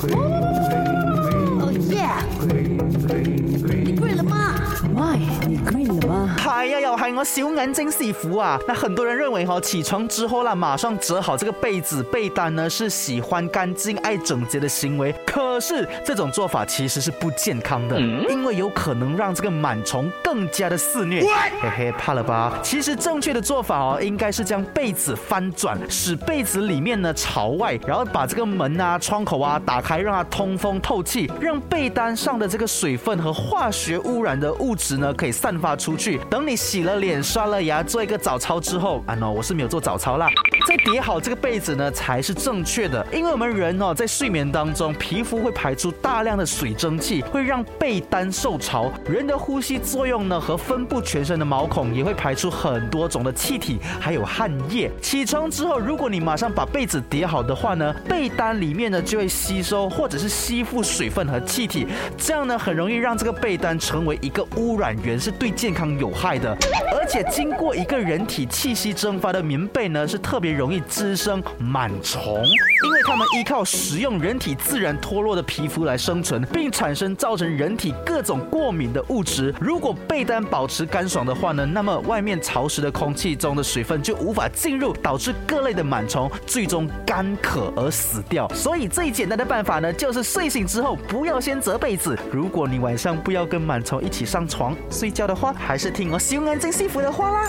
[0.00, 2.06] 哦耶！
[2.46, 4.54] 你了吗
[4.94, 5.16] m
[5.74, 6.36] 你了吗？
[6.38, 8.58] 系啊，又系我小眼睛洗服啊。
[8.68, 15.14] 那很多人认为哈，起床之后啦，马上折好这个被子、被单呢，是喜欢干净、爱整洁的行为。
[15.56, 17.98] 可是这种做法其实是不健康的，
[18.28, 21.22] 因为有可能让这个螨虫更加的肆虐。
[21.62, 22.58] 嘿嘿，怕了吧？
[22.62, 36.18] 其实正确的做法哦，应该是将被子翻转，使被子里面呢朝外，然后把这个门啊、窗口啊打开，让它通风透气，让被单上的这个水分和化学污染的物质呢可以散发出去。
[36.28, 40.28] 等你洗了脸、刷了牙、做一个早操之后，啊 no，我是没有做早操啦。
[40.68, 45.45] 再叠好这个被子呢才是正确的，因为我们人哦在睡眠当中皮肤。
[45.46, 48.90] 会排出大量的水蒸气，会让被单受潮。
[49.08, 54.90] 人的呼吸作用呢，和分布全身的毛孔也会排出很多种的气体，还有汗液。
[55.00, 61.86] 起床之后，如果你马上把被子叠好的话呢，被单里面呢就会吸收或者是吸附水分和气体，
[62.18, 66.56] 这样呢很容易让这个被单成为一个污染源，是对健康有害的。
[66.98, 72.44] 而且经过一个人体气息蒸发的棉被呢，是特别容易滋生螨虫，
[72.84, 75.35] 因为它们依靠食用人体自然脱落。
[75.36, 79.54] 的皮肤来生存，并产生造成人体各种过敏的物质。
[79.60, 88.48] 如果被单保持干爽的话呢，那么外面潮湿的空气中的水分就无法进入，导致各类的螨虫最终干渴而死掉。
[88.54, 92.18] 所以最简单的办法呢，就是睡醒之后不要先折被子。
[92.32, 97.46] 如果你晚上不要跟螨虫一起上床睡觉的话，还是听我心安真幸福的话啦。